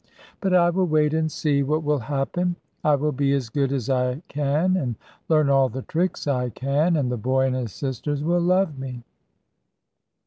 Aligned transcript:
But 0.39 0.55
I 0.55 0.71
will 0.71 0.87
wait 0.87 1.13
and 1.13 1.31
see 1.31 1.61
what 1.61 1.83
will 1.83 1.99
happen. 1.99 2.55
I 2.83 2.95
will 2.95 3.11
be 3.11 3.33
as 3.33 3.49
good 3.49 3.71
as 3.71 3.87
I 3.87 4.23
can, 4.29 4.75
and 4.75 4.95
learn 5.29 5.47
all 5.47 5.69
the 5.69 5.83
tricks 5.83 6.25
I 6.25 6.49
can, 6.49 6.95
and 6.97 7.11
the 7.11 7.17
boy 7.17 7.45
and 7.45 7.55
his 7.55 7.71
sisters 7.73 8.23
will 8.23 8.41
love 8.41 8.79
me." 8.79 9.03